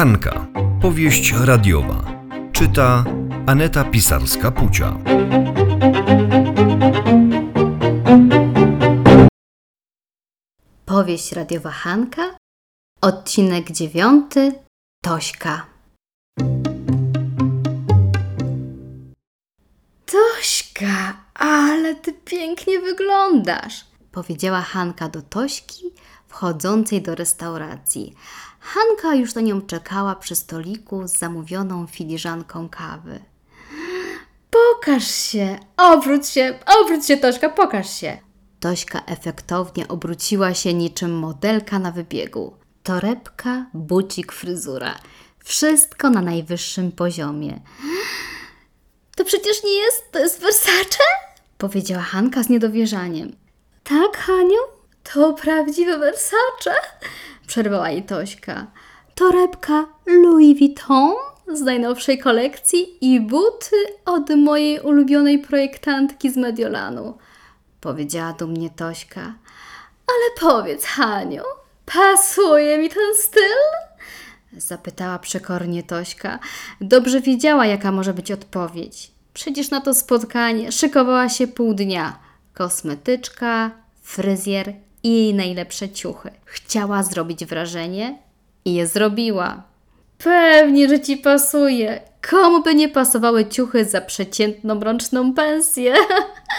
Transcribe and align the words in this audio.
Hanka. 0.00 0.46
Powieść 0.82 1.32
radiowa. 1.44 2.04
Czyta 2.52 3.04
Aneta 3.46 3.84
Pisarska-Pucia. 3.84 4.96
Powieść 10.86 11.32
radiowa 11.32 11.70
Hanka, 11.70 12.36
odcinek 13.00 13.70
dziewiąty, 13.70 14.52
Tośka. 15.04 15.66
Tośka, 20.06 21.24
ale 21.34 21.94
ty 21.94 22.12
pięknie 22.12 22.80
wyglądasz, 22.80 23.84
powiedziała 24.12 24.60
Hanka 24.60 25.08
do 25.08 25.22
Tośki, 25.22 25.92
wchodzącej 26.30 27.02
do 27.02 27.14
restauracji. 27.14 28.14
Hanka 28.60 29.14
już 29.14 29.34
na 29.34 29.40
nią 29.40 29.62
czekała 29.62 30.14
przy 30.14 30.34
stoliku 30.34 31.08
z 31.08 31.18
zamówioną 31.18 31.86
filiżanką 31.86 32.68
kawy. 32.68 33.20
Pokaż 34.50 35.10
się, 35.10 35.58
obróć 35.76 36.28
się, 36.28 36.58
obróć 36.82 37.06
się, 37.06 37.16
Tośka, 37.16 37.48
pokaż 37.48 38.00
się. 38.00 38.18
Tośka 38.60 39.02
efektownie 39.06 39.88
obróciła 39.88 40.54
się 40.54 40.74
niczym 40.74 41.18
modelka 41.18 41.78
na 41.78 41.92
wybiegu. 41.92 42.54
Torebka, 42.82 43.66
bucik, 43.74 44.32
fryzura. 44.32 44.94
Wszystko 45.44 46.10
na 46.10 46.20
najwyższym 46.20 46.92
poziomie. 46.92 47.60
To 49.16 49.24
przecież 49.24 49.64
nie 49.64 49.74
jest, 49.74 50.12
to 50.12 50.18
jest 50.18 50.40
Versace? 50.40 51.04
Powiedziała 51.58 52.02
Hanka 52.02 52.42
z 52.42 52.48
niedowierzaniem. 52.48 53.36
Tak, 53.84 54.16
Haniu? 54.16 54.79
To 55.02 55.32
prawdziwe 55.32 55.98
Versace? 55.98 56.74
Przerwała 57.46 57.90
jej 57.90 58.02
Tośka. 58.02 58.66
Torebka 59.14 59.86
Louis 60.06 60.58
Vuitton 60.58 61.14
z 61.52 61.60
najnowszej 61.60 62.18
kolekcji 62.18 63.12
i 63.12 63.20
buty 63.20 63.76
od 64.04 64.30
mojej 64.30 64.80
ulubionej 64.80 65.38
projektantki 65.38 66.30
z 66.30 66.36
Mediolanu. 66.36 67.18
Powiedziała 67.80 68.32
do 68.32 68.46
mnie 68.46 68.70
Tośka. 68.70 69.20
Ale 70.06 70.50
powiedz, 70.52 70.84
Haniu, 70.84 71.42
pasuje 71.86 72.78
mi 72.78 72.88
ten 72.88 73.14
styl? 73.16 73.58
Zapytała 74.56 75.18
przekornie 75.18 75.82
Tośka. 75.82 76.38
Dobrze 76.80 77.20
wiedziała, 77.20 77.66
jaka 77.66 77.92
może 77.92 78.14
być 78.14 78.32
odpowiedź. 78.32 79.10
Przecież 79.34 79.70
na 79.70 79.80
to 79.80 79.94
spotkanie 79.94 80.72
szykowała 80.72 81.28
się 81.28 81.46
pół 81.46 81.74
dnia. 81.74 82.18
Kosmetyczka, 82.54 83.70
fryzjer 84.02 84.74
i 85.02 85.08
jej 85.08 85.34
najlepsze 85.34 85.88
ciuchy. 85.88 86.30
Chciała 86.44 87.02
zrobić 87.02 87.44
wrażenie 87.44 88.18
i 88.64 88.74
je 88.74 88.86
zrobiła. 88.86 89.62
Pewnie, 90.18 90.88
że 90.88 91.00
ci 91.00 91.16
pasuje. 91.16 92.00
Komu 92.30 92.62
by 92.62 92.74
nie 92.74 92.88
pasowały 92.88 93.46
ciuchy 93.46 93.84
za 93.84 94.00
przeciętną 94.00 94.80
rączną 94.80 95.34
pensję? 95.34 95.94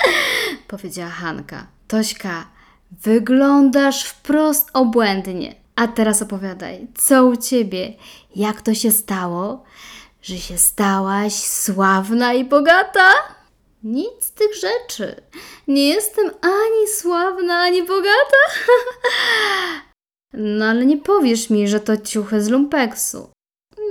Powiedziała 0.67 1.09
Hanka. 1.09 1.67
Tośka, 1.87 2.47
wyglądasz 2.91 4.03
wprost 4.03 4.69
obłędnie. 4.73 5.55
A 5.75 5.87
teraz 5.87 6.21
opowiadaj, 6.21 6.87
co 6.97 7.25
u 7.25 7.35
ciebie? 7.35 7.93
Jak 8.35 8.61
to 8.61 8.73
się 8.73 8.91
stało, 8.91 9.63
że 10.21 10.37
się 10.37 10.57
stałaś 10.57 11.33
sławna 11.33 12.33
i 12.33 12.45
bogata? 12.45 13.09
Nic 13.83 14.25
z 14.25 14.31
tych 14.31 14.55
rzeczy. 14.55 15.21
Nie 15.67 15.89
jestem 15.89 16.31
ani 16.41 16.87
sławna, 16.87 17.59
ani 17.59 17.83
bogata. 17.83 18.43
No 20.33 20.65
ale 20.65 20.85
nie 20.85 20.97
powiesz 20.97 21.49
mi, 21.49 21.67
że 21.67 21.79
to 21.79 21.97
ciuchy 21.97 22.41
z 22.41 22.49
lumpeksu. 22.49 23.31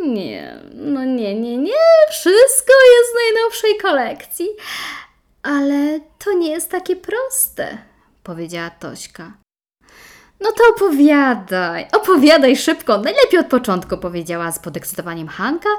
Nie, 0.03 0.63
no 0.75 1.05
nie, 1.05 1.41
nie, 1.41 1.57
nie. 1.57 1.73
Wszystko 2.11 2.73
jest 2.73 3.11
z 3.13 3.15
najnowszej 3.15 3.77
kolekcji. 3.77 4.49
Ale 5.43 6.01
to 6.25 6.33
nie 6.33 6.51
jest 6.51 6.71
takie 6.71 6.97
proste, 6.97 7.79
powiedziała 8.23 8.71
Tośka. 8.71 9.33
No 10.41 10.53
to 10.53 10.63
opowiadaj, 10.77 11.87
opowiadaj 11.93 12.57
szybko, 12.57 12.99
najlepiej 12.99 13.41
od 13.41 13.47
początku, 13.47 13.99
powiedziała 13.99 14.53
z 14.53 14.59
podekscytowaniem 14.59 15.29
Hanka, 15.29 15.71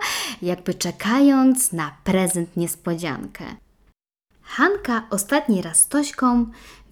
jakby 0.42 0.74
czekając 0.74 1.72
na 1.72 1.92
prezent 2.04 2.58
niespodziankę. 2.58 3.44
Hanka 4.52 5.08
ostatni 5.10 5.62
raz 5.62 5.80
z 5.80 5.88
Tośką 5.88 6.46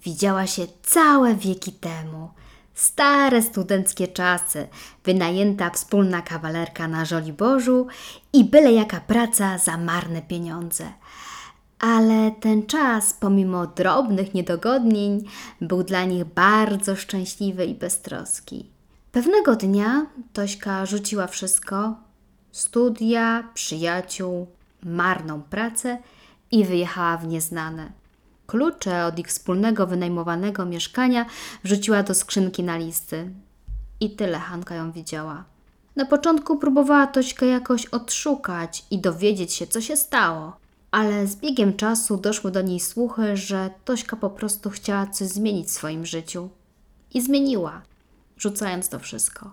widziała 0.04 0.48
się 0.48 0.68
całe 0.84 1.36
wieki 1.36 1.72
temu. 1.72 2.30
Stare 2.74 3.42
studenckie 3.42 4.08
czasy, 4.08 4.68
wynajęta 5.04 5.70
wspólna 5.70 6.22
kawalerka 6.22 6.88
na 6.88 7.06
Żoliborzu 7.06 7.88
i 8.34 8.44
byle 8.44 8.74
jaka 8.74 9.00
praca 9.00 9.58
za 9.58 9.78
marne 9.78 10.22
pieniądze. 10.22 10.92
Ale 11.80 12.32
ten 12.32 12.66
czas, 12.66 13.14
pomimo 13.14 13.68
drobnych 13.68 14.34
niedogodnień, 14.34 15.24
był 15.62 15.84
dla 15.84 16.06
nich 16.06 16.26
bardzo 16.26 16.96
szczęśliwy 16.96 17.66
i 17.66 17.76
beztroski. 17.76 18.70
Pewnego 19.12 19.56
dnia 19.56 20.06
Tośka 20.34 20.86
rzuciła 20.86 21.28
wszystko 21.28 21.96
studia, 22.52 23.44
przyjaciół, 23.54 24.48
marną 24.84 25.42
pracę 25.42 25.98
i 26.52 26.66
wyjechała 26.66 27.18
w 27.18 27.28
nieznane. 27.28 27.92
Klucze 28.48 29.06
od 29.06 29.20
ich 29.20 29.28
wspólnego 29.28 29.88
wynajmowanego 29.88 30.66
mieszkania 30.66 31.26
wrzuciła 31.64 32.04
do 32.04 32.16
skrzynki 32.16 32.64
na 32.64 32.78
listy. 32.78 33.30
I 34.00 34.10
tyle 34.16 34.40
Hanka 34.40 34.76
ją 34.76 34.92
widziała. 34.92 35.44
Na 35.96 36.06
początku 36.06 36.58
próbowała 36.58 37.08
Tośkę 37.08 37.46
jakoś 37.46 37.86
odszukać 37.86 38.86
i 38.92 39.00
dowiedzieć 39.00 39.54
się, 39.54 39.68
co 39.68 39.82
się 39.82 39.98
stało. 39.98 40.58
Ale 40.92 41.28
z 41.28 41.36
biegiem 41.36 41.76
czasu 41.76 42.18
doszły 42.18 42.52
do 42.52 42.62
niej 42.62 42.80
słuchy, 42.80 43.38
że 43.38 43.70
Tośka 43.86 44.16
po 44.16 44.30
prostu 44.30 44.70
chciała 44.70 45.08
coś 45.08 45.28
zmienić 45.28 45.68
w 45.68 45.72
swoim 45.72 46.06
życiu. 46.06 46.50
I 47.14 47.22
zmieniła, 47.22 47.82
rzucając 48.38 48.90
to 48.90 49.00
wszystko. 49.00 49.52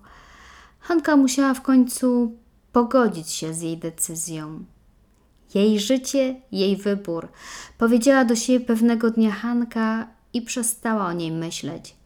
Hanka 0.81 1.17
musiała 1.17 1.55
w 1.55 1.63
końcu 1.63 2.33
pogodzić 2.73 3.31
się 3.31 3.55
z 3.55 3.61
jej 3.61 3.79
decyzją. 3.79 4.65
Jej 5.55 5.81
życie, 5.81 6.41
jej 6.53 6.77
wybór, 6.77 7.29
powiedziała 7.79 8.25
do 8.25 8.37
siebie 8.37 8.67
pewnego 8.67 9.11
dnia 9.11 9.31
Hanka 9.31 10.09
i 10.33 10.43
przestała 10.43 11.07
o 11.07 11.13
niej 11.13 11.31
myśleć. 11.31 11.97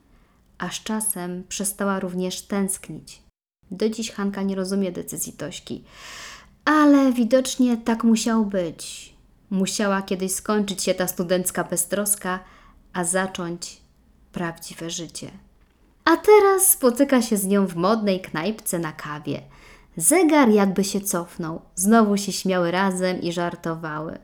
A 0.59 0.71
z 0.71 0.83
czasem 0.83 1.45
przestała 1.49 2.01
również 2.01 2.43
tęsknić. 2.43 3.23
Do 3.71 3.89
dziś 3.89 4.11
Hanka 4.11 4.43
nie 4.43 4.55
rozumie 4.55 4.93
decyzji 4.93 5.33
Tośki, 5.33 5.85
ale 6.65 7.13
widocznie 7.13 7.77
tak 7.77 8.05
musiało 8.05 8.45
być. 8.45 9.15
Musiała 9.51 10.03
kiedyś 10.03 10.33
skończyć 10.33 10.83
się 10.83 10.95
ta 10.95 11.09
studencka 11.09 11.65
beztroska, 11.65 12.41
a 12.93 13.05
zacząć 13.05 13.81
prawdziwe 14.33 14.91
życie. 14.91 15.31
A 16.05 16.17
teraz 16.17 16.71
spotyka 16.71 17.23
się 17.23 17.37
z 17.37 17.47
nią 17.47 17.67
w 17.67 17.77
modnej 17.77 18.21
knajpce 18.21 18.79
na 18.79 18.93
kawie. 18.93 19.43
Zegar 19.97 20.49
jakby 20.49 20.85
się 20.85 21.01
cofnął. 21.01 21.63
Znowu 21.75 22.17
się 22.17 22.33
śmiały 22.33 22.71
razem 22.71 23.21
i 23.21 23.33
żartowały. 23.33 24.19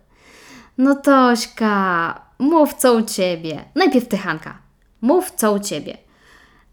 No 0.78 0.94
Tośka, 0.94 2.21
mów 2.38 2.75
co 2.75 2.94
u 2.94 3.03
ciebie. 3.03 3.65
Najpierw 3.75 4.09
ty, 4.09 4.16
Hanka. 4.16 4.59
Mów 5.00 5.31
co 5.31 5.53
u 5.53 5.59
ciebie. 5.59 5.99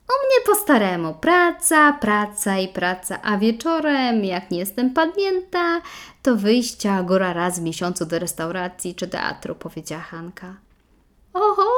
U 0.09 0.14
mnie 0.28 0.46
po 0.46 0.56
staremu. 0.56 1.14
Praca, 1.14 1.94
praca 1.94 2.59
i 2.59 2.68
praca, 2.68 3.22
a 3.22 3.38
wieczorem, 3.38 4.26
jak 4.26 4.52
nie 4.52 4.59
jestem 4.59 4.94
padnięta, 4.94 5.81
to 6.22 6.36
wyjścia 6.36 7.04
góra 7.04 7.34
raz 7.34 7.60
w 7.60 7.64
miesiącu 7.64 8.06
do 8.06 8.20
restauracji 8.20 8.96
czy 8.96 9.08
teatru, 9.08 9.56
powiedziała 9.56 10.02
Hanka. 10.02 10.56
Oho, 11.34 11.72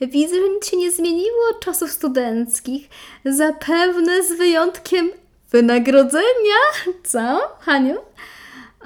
widzę, 0.00 0.34
że 0.34 0.48
nic 0.48 0.70
się 0.70 0.76
nie 0.76 0.92
zmieniło 0.92 1.38
od 1.50 1.60
czasów 1.60 1.90
studenckich. 1.90 2.88
Zapewne 3.24 4.22
z 4.22 4.32
wyjątkiem 4.32 5.10
wynagrodzenia, 5.52 6.60
co, 7.04 7.40
Haniu? 7.60 7.96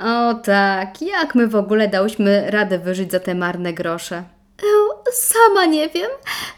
O 0.01 0.35
tak, 0.35 1.03
jak 1.03 1.35
my 1.35 1.49
w 1.49 1.57
ogóle 1.57 1.89
dałyśmy 1.89 2.51
radę 2.51 2.79
wyżyć 2.79 3.13
za 3.13 3.21
te 3.21 3.35
marne 3.35 3.73
grosze? 3.73 4.25
Sama 5.13 5.65
nie 5.65 5.89
wiem. 5.89 6.11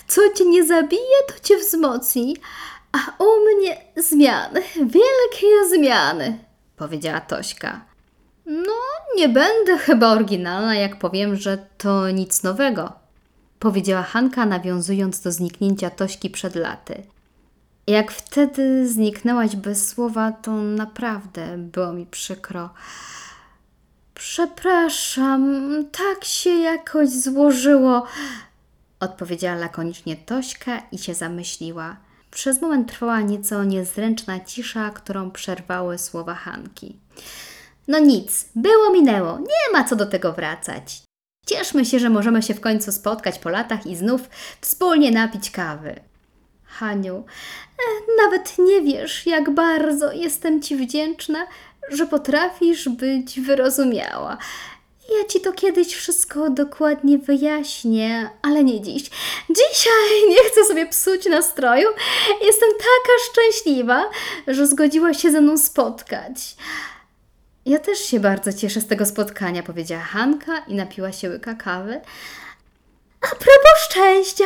Co 0.06 0.20
cię 0.34 0.44
nie 0.44 0.66
zabije, 0.66 1.16
to 1.28 1.34
cię 1.42 1.56
wzmocni. 1.56 2.36
A 2.92 3.22
u 3.24 3.26
mnie 3.44 3.76
zmiany, 3.96 4.62
wielkie 4.74 5.68
zmiany, 5.74 6.38
powiedziała 6.76 7.20
Tośka. 7.20 7.80
No, 8.46 8.72
nie 9.16 9.28
będę 9.28 9.78
chyba 9.78 10.08
oryginalna, 10.12 10.74
jak 10.74 10.98
powiem, 10.98 11.36
że 11.36 11.58
to 11.78 12.10
nic 12.10 12.42
nowego, 12.42 12.92
powiedziała 13.58 14.02
Hanka, 14.02 14.46
nawiązując 14.46 15.20
do 15.20 15.32
zniknięcia 15.32 15.90
Tośki 15.90 16.30
przed 16.30 16.54
laty. 16.54 17.02
Jak 17.86 18.12
wtedy 18.12 18.88
zniknęłaś 18.88 19.56
bez 19.56 19.88
słowa, 19.88 20.32
to 20.32 20.52
naprawdę 20.52 21.58
było 21.58 21.92
mi 21.92 22.06
przykro. 22.06 22.70
Przepraszam, 24.14 25.70
tak 25.92 26.24
się 26.24 26.50
jakoś 26.50 27.08
złożyło, 27.08 28.06
odpowiedziała 29.00 29.56
lakonicznie 29.56 30.16
Tośka 30.16 30.82
i 30.92 30.98
się 30.98 31.14
zamyśliła. 31.14 31.96
Przez 32.30 32.62
moment 32.62 32.88
trwała 32.88 33.20
nieco 33.20 33.64
niezręczna 33.64 34.40
cisza, 34.40 34.90
którą 34.90 35.30
przerwały 35.30 35.98
słowa 35.98 36.34
Hanki. 36.34 36.96
No 37.88 37.98
nic, 37.98 38.48
było 38.54 38.92
minęło, 38.92 39.38
nie 39.38 39.72
ma 39.72 39.84
co 39.84 39.96
do 39.96 40.06
tego 40.06 40.32
wracać. 40.32 41.02
Cieszmy 41.46 41.84
się, 41.84 41.98
że 41.98 42.10
możemy 42.10 42.42
się 42.42 42.54
w 42.54 42.60
końcu 42.60 42.92
spotkać 42.92 43.38
po 43.38 43.48
latach 43.48 43.86
i 43.86 43.96
znów 43.96 44.20
wspólnie 44.60 45.10
napić 45.10 45.50
kawy. 45.50 46.00
Haniu, 46.78 47.24
e, 47.78 48.22
nawet 48.24 48.58
nie 48.58 48.82
wiesz, 48.82 49.26
jak 49.26 49.50
bardzo 49.50 50.12
jestem 50.12 50.62
Ci 50.62 50.76
wdzięczna, 50.76 51.46
że 51.90 52.06
potrafisz 52.06 52.88
być 52.88 53.40
wyrozumiała. 53.40 54.38
Ja 55.18 55.24
Ci 55.28 55.40
to 55.40 55.52
kiedyś 55.52 55.94
wszystko 55.94 56.50
dokładnie 56.50 57.18
wyjaśnię, 57.18 58.30
ale 58.42 58.64
nie 58.64 58.80
dziś. 58.80 59.02
Dzisiaj 59.50 60.28
nie 60.30 60.44
chcę 60.50 60.64
sobie 60.64 60.86
psuć 60.86 61.26
nastroju. 61.26 61.88
Jestem 62.42 62.70
taka 62.70 63.18
szczęśliwa, 63.30 64.10
że 64.48 64.66
zgodziłaś 64.66 65.22
się 65.22 65.30
ze 65.30 65.40
mną 65.40 65.58
spotkać. 65.58 66.56
Ja 67.66 67.78
też 67.78 67.98
się 67.98 68.20
bardzo 68.20 68.52
cieszę 68.52 68.80
z 68.80 68.86
tego 68.86 69.06
spotkania, 69.06 69.62
powiedziała 69.62 70.02
Hanka 70.02 70.58
i 70.58 70.74
napiła 70.74 71.12
się 71.12 71.28
łyka 71.28 71.54
kawy. 71.54 72.00
A 73.20 73.34
szczęścia, 73.96 74.44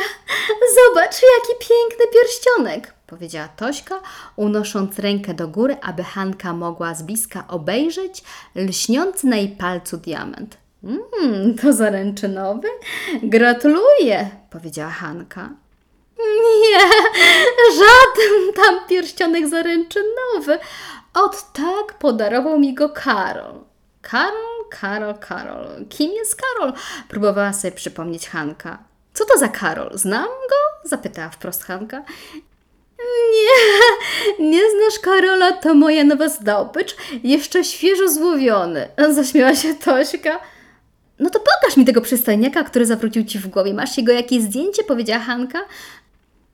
zobacz 0.75 1.15
jaki 1.15 1.67
piękny 1.69 2.05
pierścionek, 2.13 2.93
powiedziała 3.07 3.47
Tośka, 3.47 4.01
unosząc 4.35 4.99
rękę 4.99 5.33
do 5.33 5.47
góry, 5.47 5.77
aby 5.81 6.03
Hanka 6.03 6.53
mogła 6.53 6.93
z 6.93 7.01
bliska 7.01 7.43
obejrzeć 7.47 8.23
lśniący 8.55 9.27
na 9.27 9.37
jej 9.37 9.49
palcu 9.49 9.97
diament. 9.97 10.57
Mmm, 10.83 11.57
to 11.57 11.73
zaręczynowy? 11.73 12.67
Gratuluję, 13.23 14.29
powiedziała 14.49 14.89
Hanka. 14.89 15.49
Nie, 16.19 16.79
żaden 17.77 18.53
tam 18.55 18.87
pierścionek 18.87 19.47
zaręczynowy. 19.49 20.59
Od 21.13 21.53
tak 21.53 21.97
podarował 21.99 22.59
mi 22.59 22.73
go 22.73 22.89
Karol. 22.89 23.53
Karol, 24.01 24.69
Karol, 24.69 25.13
Karol. 25.19 25.85
Kim 25.89 26.11
jest 26.11 26.41
Karol? 26.41 26.73
Próbowała 27.09 27.53
sobie 27.53 27.71
przypomnieć 27.71 28.29
Hanka. 28.29 28.90
Co 29.13 29.25
to 29.25 29.37
za 29.39 29.47
Karol? 29.47 29.97
Znam 29.97 30.25
go? 30.25 30.89
Zapytała 30.89 31.29
wprost 31.29 31.63
Hanka. 31.63 32.03
Nie, 33.33 34.49
nie 34.49 34.61
znasz 34.71 34.99
Karola, 35.01 35.51
to 35.51 35.73
moja 35.73 36.03
nowa 36.03 36.29
zdobycz, 36.29 36.95
jeszcze 37.23 37.63
świeżo 37.63 38.09
złowiony. 38.09 38.89
Zaśmiała 39.09 39.55
się 39.55 39.75
Tośka. 39.75 40.39
No 41.19 41.29
to 41.29 41.39
pokaż 41.39 41.77
mi 41.77 41.85
tego 41.85 42.01
przystojniaka, 42.01 42.63
który 42.63 42.85
zawrócił 42.85 43.25
ci 43.25 43.39
w 43.39 43.47
głowie. 43.47 43.73
Masz 43.73 43.97
jego 43.97 44.11
jakieś 44.11 44.41
zdjęcie? 44.41 44.83
powiedziała 44.83 45.19
Hanka. 45.19 45.59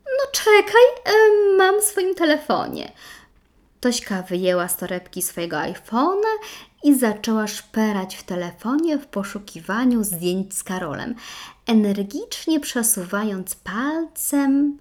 No 0.05 0.31
czekaj, 0.31 0.83
em, 1.05 1.55
mam 1.57 1.81
w 1.81 1.83
swoim 1.83 2.15
telefonie. 2.15 2.91
Tośka 3.79 4.21
wyjęła 4.21 4.67
z 4.67 4.77
torebki 4.77 5.21
swojego 5.21 5.57
iPhone'a 5.57 6.33
i 6.87 6.95
zaczęła 6.95 7.47
szperać 7.47 8.15
w 8.15 8.23
telefonie 8.23 8.97
w 8.97 9.07
poszukiwaniu 9.07 10.03
zdjęć 10.03 10.53
z 10.53 10.63
Karolem, 10.63 11.15
energicznie 11.65 12.59
przesuwając 12.59 13.55
palcem 13.55 14.77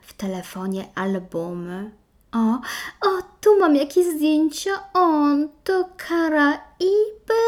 w 0.00 0.12
telefonie 0.12 0.84
albumy. 0.94 1.90
O, 2.32 2.60
o, 3.08 3.22
tu 3.40 3.60
mam 3.60 3.76
jakieś 3.76 4.06
zdjęcia. 4.06 4.70
On 4.92 5.48
to 5.64 5.88
Karaiby, 5.96 7.44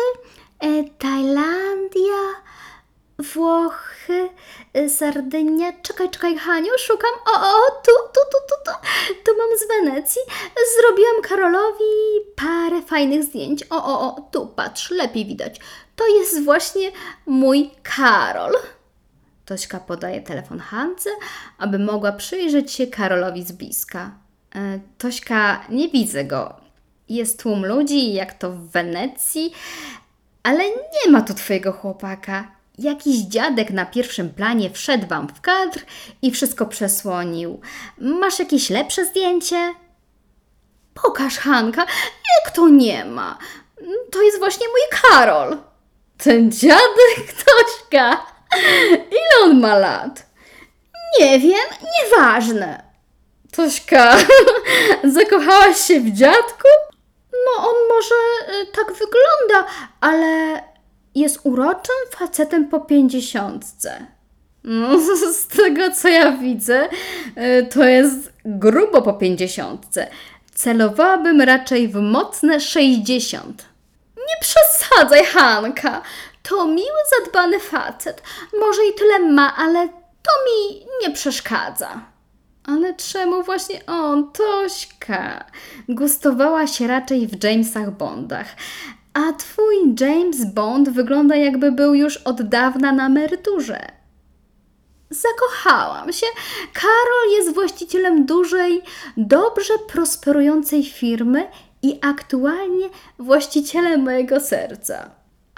e, 0.59 0.85
Tajlandia, 0.85 2.23
Włochy, 3.18 4.28
y, 4.76 4.90
Sardynia. 4.90 5.72
Czekaj, 5.82 6.10
czekaj, 6.10 6.36
Haniu, 6.36 6.70
szukam. 6.78 7.10
O, 7.26 7.40
o, 7.40 7.70
tu, 7.84 7.92
tu, 8.14 8.20
tu, 8.30 8.38
tu, 8.48 8.54
tu. 8.64 8.78
Tu 9.24 9.38
mam 9.38 9.58
z 9.58 9.68
Wenecji. 9.68 10.22
Zrobiłam 10.80 11.22
Karolowi 11.22 11.84
parę 12.36 12.82
fajnych 12.82 13.24
zdjęć. 13.24 13.64
O, 13.70 13.84
o, 13.84 14.00
o, 14.00 14.20
tu 14.32 14.46
patrz, 14.46 14.90
lepiej 14.90 15.26
widać. 15.26 15.60
To 15.96 16.06
jest 16.08 16.44
właśnie 16.44 16.92
mój 17.26 17.70
Karol. 17.82 18.52
Tośka 19.44 19.80
podaje 19.80 20.20
telefon 20.20 20.58
Hance, 20.58 21.10
aby 21.58 21.78
mogła 21.78 22.12
przyjrzeć 22.12 22.72
się 22.72 22.86
Karolowi 22.86 23.44
z 23.44 23.52
bliska. 23.52 24.10
E, 24.54 24.80
Tośka, 24.98 25.64
nie 25.68 25.88
widzę 25.88 26.24
go. 26.24 26.54
Jest 27.08 27.42
tłum 27.42 27.66
ludzi, 27.66 28.12
jak 28.12 28.34
to 28.34 28.50
w 28.50 28.68
Wenecji, 28.70 29.52
ale 30.42 30.64
nie 30.68 31.10
ma 31.10 31.22
tu 31.22 31.34
twojego 31.34 31.72
chłopaka. 31.72 32.56
Jakiś 32.78 33.17
dziadek 33.17 33.70
na 33.70 33.87
pierwszym 33.87 34.31
planie 34.31 34.70
wszedł 34.70 35.06
wam 35.06 35.28
w 35.28 35.40
kadr 35.40 35.81
i 36.23 36.31
wszystko 36.31 36.67
przesłonił. 36.67 37.61
Masz 37.99 38.38
jakieś 38.38 38.70
lepsze 38.70 39.05
zdjęcie? 39.05 39.75
Pokaż, 41.02 41.38
Hanka, 41.38 41.87
jak 42.44 42.55
to 42.55 42.69
nie 42.69 43.05
ma? 43.05 43.38
To 44.12 44.23
jest 44.23 44.38
właśnie 44.38 44.67
mój 44.69 45.00
Karol. 45.00 45.58
Ten 46.19 46.52
dziadek 46.52 47.32
Tośka. 47.44 48.26
Ile 49.11 49.44
on 49.44 49.61
ma 49.61 49.78
lat? 49.78 50.26
Nie 51.20 51.38
wiem, 51.40 51.69
nieważne. 51.96 52.82
Tośka, 53.52 54.17
zakochałaś 55.17 55.76
się 55.81 56.00
w 56.00 56.11
dziadku? 56.12 56.69
No, 57.32 57.69
on 57.69 57.75
może 57.88 58.14
y, 58.61 58.67
tak 58.67 58.87
wygląda, 58.93 59.73
ale 60.00 60.62
jest 61.20 61.40
uroczym 61.42 61.96
facetem 62.10 62.68
po 62.68 62.80
pięćdziesiątce. 62.80 64.06
No, 64.64 64.98
z 65.40 65.46
tego 65.46 65.90
co 65.90 66.08
ja 66.08 66.32
widzę, 66.32 66.88
y, 67.36 67.66
to 67.66 67.84
jest 67.84 68.32
grubo 68.44 69.02
po 69.02 69.12
pięćdziesiątce. 69.12 70.10
Celowałabym 70.54 71.40
raczej 71.40 71.88
w 71.88 71.96
mocne 71.96 72.60
sześćdziesiąt. 72.60 73.64
Nie 74.16 74.40
przesadzaj, 74.40 75.24
Hanka. 75.24 76.02
To 76.42 76.66
miły, 76.66 77.00
zadbany 77.18 77.60
facet. 77.60 78.22
Może 78.60 78.86
i 78.86 78.94
tyle 78.94 79.18
ma, 79.18 79.56
ale 79.56 79.88
to 80.22 80.32
mi 80.46 80.86
nie 81.02 81.14
przeszkadza. 81.14 82.00
Ale 82.64 82.94
czemu 82.94 83.42
właśnie 83.42 83.86
on, 83.86 84.32
Tośka? 84.32 85.44
Gustowała 85.88 86.66
się 86.66 86.86
raczej 86.86 87.26
w 87.26 87.44
Jamesach 87.44 87.90
Bondach. 87.90 88.46
A 89.16 89.32
twój 89.32 89.94
James 90.00 90.44
Bond 90.44 90.88
wygląda 90.88 91.36
jakby 91.36 91.72
był 91.72 91.94
już 91.94 92.16
od 92.16 92.42
dawna 92.42 92.92
na 92.92 93.06
emeryturze. 93.06 93.86
Zakochałam 95.10 96.12
się. 96.12 96.26
Karol 96.72 97.30
jest 97.32 97.54
właścicielem 97.54 98.26
dużej, 98.26 98.82
dobrze 99.16 99.74
prosperującej 99.92 100.84
firmy 100.84 101.49
i 101.82 101.99
aktualnie 102.02 102.88
właścicielem 103.18 104.00
mojego 104.00 104.40
serca. 104.40 105.11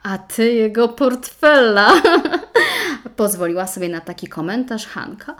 A 0.03 0.19
ty 0.19 0.53
jego 0.53 0.89
portfela. 0.89 1.93
Pozwoliła 3.17 3.67
sobie 3.67 3.89
na 3.89 4.01
taki 4.01 4.29
komentarz 4.29 4.87
Hanka. 4.87 5.35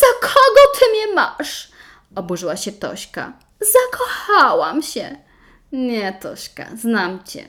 Za 0.00 0.28
kogo 0.28 0.78
ty 0.78 0.84
mnie 0.90 1.14
masz? 1.14 1.68
Oburzyła 2.16 2.56
się 2.56 2.72
Tośka. 2.72 3.32
Zakochałam 3.60 4.82
się. 4.82 5.23
Nie, 5.74 6.12
Tośka, 6.12 6.66
znam 6.76 7.24
cię. 7.24 7.44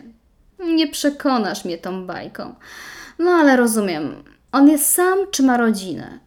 Nie 0.60 0.88
przekonasz 0.88 1.65
mnie 1.65 1.77
tą 1.77 2.08
bajką. 2.08 2.55
No 3.20 3.32
ale 3.32 3.55
rozumiem. 3.55 4.24
On 4.51 4.70
jest 4.70 4.94
sam 4.94 5.20
czy 5.32 5.44
ma 5.44 5.58
rodzinę? 5.58 6.20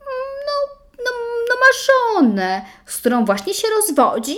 No, 0.00 0.54
no, 0.98 1.10
no 1.48 1.54
ma 1.54 1.72
żonę, 1.86 2.62
z 2.86 2.96
którą 2.96 3.24
właśnie 3.24 3.54
się 3.54 3.68
rozwodzi 3.76 4.36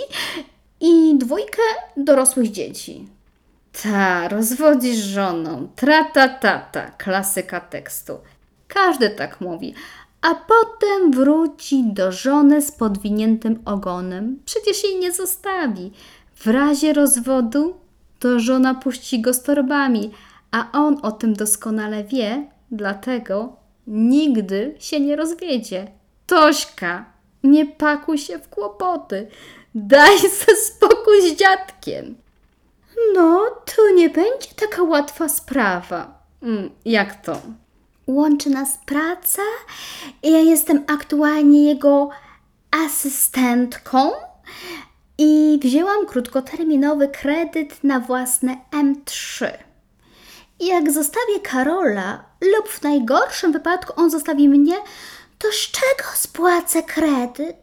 i 0.79 1.17
dwójkę 1.17 1.61
dorosłych 1.97 2.51
dzieci. 2.51 3.07
Ta, 3.83 4.27
rozwodzisz 4.27 4.97
żoną. 4.97 5.69
Tra 5.75 6.03
ta 6.03 6.29
ta 6.29 6.59
ta, 6.59 6.91
klasyka 6.91 7.59
tekstu. 7.59 8.17
Każdy 8.67 9.09
tak 9.09 9.41
mówi. 9.41 9.73
A 10.21 10.35
potem 10.35 11.11
wróci 11.11 11.83
do 11.83 12.11
żony 12.11 12.61
z 12.61 12.71
podwiniętym 12.71 13.61
ogonem. 13.65 14.39
Przecież 14.45 14.83
jej 14.83 14.99
nie 14.99 15.11
zostawi. 15.11 15.91
W 16.39 16.47
razie 16.47 16.93
rozwodu 16.93 17.79
to 18.19 18.39
żona 18.39 18.75
puści 18.75 19.21
go 19.21 19.33
z 19.33 19.43
torbami, 19.43 20.11
a 20.51 20.71
on 20.71 20.97
o 21.01 21.11
tym 21.11 21.33
doskonale 21.33 22.03
wie, 22.03 22.47
dlatego 22.71 23.55
nigdy 23.87 24.75
się 24.79 24.99
nie 24.99 25.15
rozwiedzie. 25.15 25.91
Tośka, 26.27 27.05
nie 27.43 27.65
pakuj 27.65 28.17
się 28.17 28.39
w 28.39 28.49
kłopoty. 28.49 29.27
Daj 29.75 30.19
se 30.19 30.55
spokój 30.55 31.21
z 31.21 31.35
dziadkiem. 31.35 32.15
No, 33.15 33.45
to 33.75 33.91
nie 33.95 34.09
będzie 34.09 34.49
taka 34.55 34.83
łatwa 34.83 35.29
sprawa. 35.29 36.23
Mm, 36.41 36.69
jak 36.85 37.25
to? 37.25 37.41
Łączy 38.07 38.49
nas 38.49 38.79
praca. 38.85 39.41
Ja 40.23 40.39
jestem 40.39 40.83
aktualnie 40.87 41.63
jego 41.63 42.09
asystentką 42.85 44.11
i 45.21 45.59
wzięłam 45.63 46.05
krótkoterminowy 46.05 47.07
kredyt 47.07 47.83
na 47.83 47.99
własne 47.99 48.57
M3. 48.71 49.51
Jak 50.59 50.91
zostawię 50.91 51.39
Karola, 51.43 52.25
lub 52.41 52.69
w 52.69 52.83
najgorszym 52.83 53.51
wypadku 53.51 53.93
on 53.95 54.11
zostawi 54.11 54.49
mnie, 54.49 54.75
to 55.39 55.47
z 55.51 55.71
czego 55.71 56.09
spłacę 56.15 56.83
kredyt? 56.83 57.57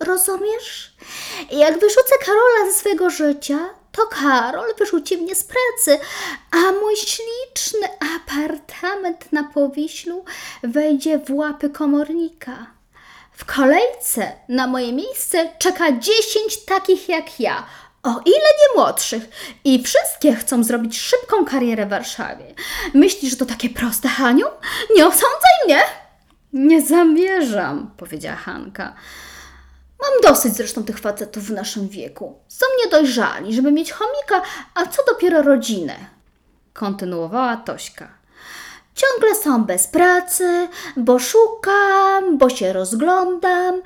Rozumiesz? 0.00 0.96
Jak 1.50 1.74
wyrzucę 1.80 2.14
Karola 2.26 2.72
ze 2.72 2.78
swojego 2.78 3.10
życia, 3.10 3.58
to 3.92 4.06
Karol 4.06 4.74
wyrzuci 4.78 5.16
mnie 5.16 5.34
z 5.34 5.44
pracy, 5.44 6.04
a 6.50 6.72
mój 6.72 6.96
śliczny 6.96 7.88
apartament 8.16 9.32
na 9.32 9.44
Powiślu 9.44 10.24
wejdzie 10.62 11.18
w 11.18 11.30
łapy 11.30 11.70
komornika. 11.70 12.79
W 13.40 13.44
kolejce 13.44 14.32
na 14.48 14.66
moje 14.66 14.92
miejsce 14.92 15.48
czeka 15.58 15.92
10 15.92 16.64
takich 16.64 17.08
jak 17.08 17.40
ja, 17.40 17.66
o 18.02 18.08
ile 18.08 18.36
nie 18.36 18.76
młodszych, 18.76 19.22
i 19.64 19.82
wszystkie 19.82 20.34
chcą 20.34 20.64
zrobić 20.64 21.00
szybką 21.00 21.44
karierę 21.44 21.86
w 21.86 21.88
Warszawie. 21.88 22.54
Myślisz, 22.94 23.30
że 23.30 23.36
to 23.36 23.46
takie 23.46 23.70
proste, 23.70 24.08
Haniu? 24.08 24.46
Nie 24.96 25.06
osądzaj 25.06 25.52
mnie! 25.66 25.80
Nie 26.52 26.82
zamierzam, 26.82 27.90
powiedziała 27.96 28.36
Hanka. 28.36 28.94
Mam 30.02 30.32
dosyć 30.32 30.56
zresztą 30.56 30.84
tych 30.84 30.98
facetów 30.98 31.44
w 31.44 31.52
naszym 31.52 31.88
wieku. 31.88 32.38
Są 32.48 32.66
niedojrzali, 32.84 33.54
żeby 33.54 33.72
mieć 33.72 33.92
chomika, 33.92 34.50
a 34.74 34.86
co 34.86 35.02
dopiero 35.04 35.42
rodzinę. 35.42 35.96
Kontynuowała 36.72 37.56
Tośka. 37.56 38.19
Ciągle 38.94 39.34
są 39.34 39.64
bez 39.64 39.86
pracy, 39.86 40.68
bo 40.96 41.18
szukam, 41.18 42.38
bo 42.38 42.50
się 42.50 42.72
rozglądam, 42.72 43.82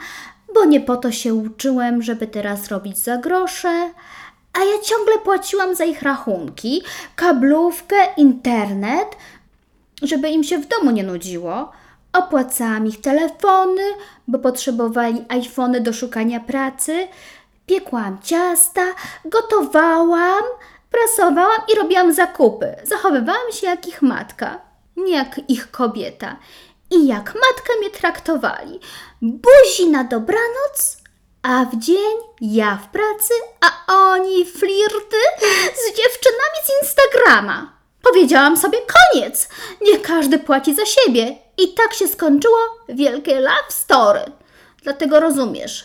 bo 0.55 0.65
nie 0.65 0.81
po 0.81 0.97
to 0.97 1.13
się 1.13 1.35
uczyłem, 1.35 2.03
żeby 2.03 2.27
teraz 2.27 2.69
robić 2.69 2.99
za 2.99 3.17
grosze, 3.17 3.91
a 4.53 4.59
ja 4.59 4.79
ciągle 4.83 5.19
płaciłam 5.19 5.75
za 5.75 5.85
ich 5.85 6.03
rachunki, 6.03 6.83
kablówkę, 7.17 7.97
internet, 8.17 9.17
żeby 10.03 10.29
im 10.29 10.45
się 10.45 10.59
w 10.59 10.67
domu 10.67 10.91
nie 10.91 11.03
nudziło. 11.03 11.73
Opłacałam 12.13 12.87
ich 12.87 13.01
telefony, 13.01 13.83
bo 14.29 14.39
potrzebowali 14.39 15.25
iPhony 15.29 15.81
do 15.81 15.93
szukania 15.93 16.41
pracy. 16.41 17.09
Piekłam 17.67 18.19
ciasta, 18.23 18.83
gotowałam, 19.25 20.43
prasowałam 20.91 21.61
i 21.73 21.79
robiłam 21.79 22.13
zakupy. 22.13 22.77
Zachowywałam 22.85 23.53
się 23.53 23.67
jak 23.67 23.89
ich 23.89 24.03
matka, 24.03 24.61
nie 24.97 25.13
jak 25.17 25.41
ich 25.49 25.71
kobieta. 25.71 26.37
I 26.91 27.07
jak 27.07 27.35
matka 27.35 27.73
mnie 27.79 27.91
traktowali. 27.91 28.81
Buzi 29.23 29.91
na 29.91 30.05
dobranoc, 30.05 30.97
a 31.43 31.65
w 31.65 31.77
dzień 31.77 32.17
ja 32.41 32.77
w 32.77 32.89
pracy, 32.89 33.35
a 33.61 33.93
oni 33.93 34.45
flirty 34.45 35.17
z 35.75 35.97
dziewczynami 35.97 36.59
z 36.65 36.83
Instagrama. 36.83 37.73
Powiedziałam 38.03 38.57
sobie 38.57 38.79
koniec. 38.79 39.49
Niech 39.83 40.03
każdy 40.03 40.39
płaci 40.39 40.75
za 40.75 40.87
siebie. 40.87 41.37
I 41.59 41.75
tak 41.75 41.95
się 41.95 42.09
skończyło 42.09 42.59
wielkie 42.89 43.41
love 43.41 43.71
story. 43.71 44.21
Dlatego 44.83 45.21
rozumiesz. 45.21 45.85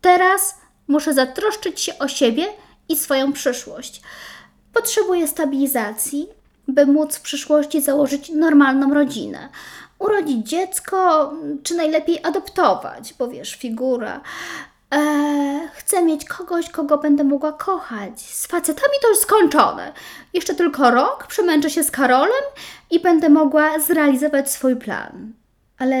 Teraz 0.00 0.54
muszę 0.88 1.14
zatroszczyć 1.14 1.80
się 1.80 1.98
o 1.98 2.08
siebie 2.08 2.46
i 2.88 2.96
swoją 2.96 3.32
przyszłość. 3.32 4.02
Potrzebuję 4.72 5.28
stabilizacji, 5.28 6.28
by 6.68 6.86
móc 6.86 7.16
w 7.16 7.20
przyszłości 7.20 7.82
założyć 7.82 8.30
normalną 8.30 8.94
rodzinę. 8.94 9.48
Urodzić 9.98 10.48
dziecko, 10.48 11.32
czy 11.62 11.74
najlepiej 11.74 12.24
adoptować, 12.24 13.14
bo 13.18 13.28
wiesz, 13.28 13.54
figura. 13.56 14.20
Eee, 14.90 15.68
chcę 15.74 16.04
mieć 16.04 16.24
kogoś, 16.24 16.70
kogo 16.70 16.98
będę 16.98 17.24
mogła 17.24 17.52
kochać. 17.52 18.20
Z 18.20 18.46
facetami 18.46 18.94
to 19.02 19.08
już 19.08 19.18
skończone. 19.18 19.92
Jeszcze 20.34 20.54
tylko 20.54 20.90
rok, 20.90 21.26
przemęczę 21.26 21.70
się 21.70 21.82
z 21.82 21.90
Karolem 21.90 22.44
i 22.90 23.00
będę 23.00 23.28
mogła 23.28 23.78
zrealizować 23.78 24.50
swój 24.50 24.76
plan. 24.76 25.32
Ale 25.78 25.96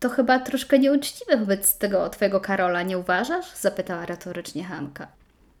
to 0.00 0.08
chyba 0.08 0.38
troszkę 0.38 0.78
nieuczciwe 0.78 1.36
wobec 1.36 1.78
tego 1.78 2.10
twojego 2.10 2.40
Karola, 2.40 2.82
nie 2.82 2.98
uważasz? 2.98 3.56
Zapytała 3.56 4.06
retorycznie 4.06 4.64
Hanka. 4.64 5.17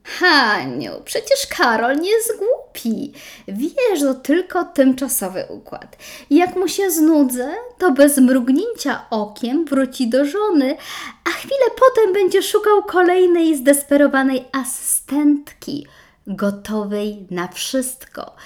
Haniu, 0.08 0.92
przecież 1.04 1.46
Karol 1.56 1.96
nie 2.00 2.10
jest 2.10 2.32
głupi. 2.38 3.12
Wiesz, 3.48 4.00
to 4.00 4.14
tylko 4.14 4.64
tymczasowy 4.64 5.44
układ. 5.48 5.96
Jak 6.30 6.56
mu 6.56 6.68
się 6.68 6.90
znudzę, 6.90 7.54
to 7.78 7.92
bez 7.92 8.18
mrugnięcia 8.18 9.06
okiem 9.10 9.64
wróci 9.64 10.08
do 10.08 10.24
żony, 10.24 10.76
a 11.24 11.30
chwilę 11.30 11.66
potem 11.78 12.12
będzie 12.12 12.42
szukał 12.42 12.82
kolejnej 12.82 13.56
zdesperowanej 13.56 14.44
asystentki, 14.52 15.86
gotowej 16.26 17.26
na 17.30 17.48
wszystko. 17.48 18.36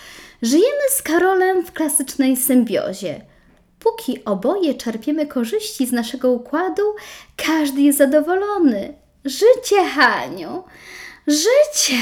Żyjemy 0.43 0.83
z 0.91 1.03
Karolem 1.03 1.67
w 1.67 1.73
klasycznej 1.73 2.37
symbiozie. 2.37 3.21
Póki 3.79 4.25
oboje 4.25 4.75
czerpiemy 4.75 5.27
korzyści 5.27 5.87
z 5.87 5.93
naszego 5.93 6.31
układu, 6.31 6.83
każdy 7.37 7.81
jest 7.81 7.99
zadowolony. 7.99 8.95
Życie, 9.25 9.85
Haniu! 9.85 10.63
Życie! 11.27 11.99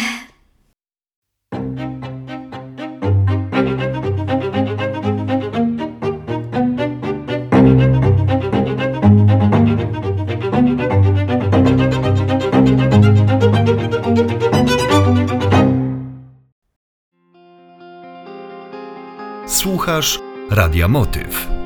Słuchasz 19.46 20.18
Radia 20.50 20.88
Motyw. 20.88 21.59